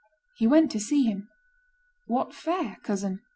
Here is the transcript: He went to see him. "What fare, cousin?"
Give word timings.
He 0.37 0.47
went 0.47 0.71
to 0.71 0.79
see 0.79 1.03
him. 1.03 1.29
"What 2.07 2.33
fare, 2.33 2.77
cousin?" 2.81 3.21